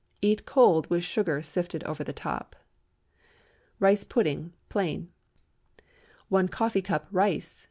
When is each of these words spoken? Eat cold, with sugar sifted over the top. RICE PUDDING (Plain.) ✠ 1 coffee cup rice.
Eat 0.19 0.47
cold, 0.47 0.89
with 0.89 1.03
sugar 1.03 1.43
sifted 1.43 1.83
over 1.83 2.03
the 2.03 2.11
top. 2.11 2.55
RICE 3.79 4.03
PUDDING 4.05 4.51
(Plain.) 4.67 5.11
✠ 5.77 5.81
1 6.27 6.47
coffee 6.47 6.81
cup 6.81 7.07
rice. 7.11 7.59